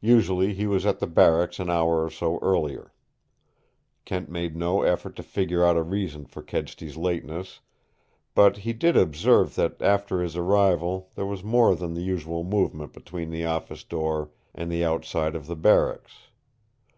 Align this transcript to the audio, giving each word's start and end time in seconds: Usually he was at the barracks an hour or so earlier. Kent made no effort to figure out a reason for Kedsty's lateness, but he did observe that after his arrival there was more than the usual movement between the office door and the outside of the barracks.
Usually 0.00 0.54
he 0.54 0.66
was 0.66 0.86
at 0.86 0.98
the 0.98 1.06
barracks 1.06 1.58
an 1.60 1.68
hour 1.68 2.02
or 2.02 2.08
so 2.08 2.38
earlier. 2.40 2.94
Kent 4.06 4.30
made 4.30 4.56
no 4.56 4.80
effort 4.80 5.14
to 5.16 5.22
figure 5.22 5.62
out 5.62 5.76
a 5.76 5.82
reason 5.82 6.24
for 6.24 6.42
Kedsty's 6.42 6.96
lateness, 6.96 7.60
but 8.34 8.56
he 8.56 8.72
did 8.72 8.96
observe 8.96 9.56
that 9.56 9.82
after 9.82 10.22
his 10.22 10.38
arrival 10.38 11.10
there 11.16 11.26
was 11.26 11.44
more 11.44 11.76
than 11.76 11.92
the 11.92 12.00
usual 12.00 12.44
movement 12.44 12.94
between 12.94 13.28
the 13.28 13.44
office 13.44 13.84
door 13.84 14.30
and 14.54 14.72
the 14.72 14.86
outside 14.86 15.36
of 15.36 15.46
the 15.46 15.54
barracks. 15.56 16.14